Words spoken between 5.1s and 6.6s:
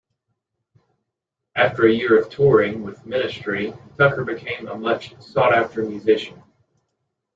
sought-after musician.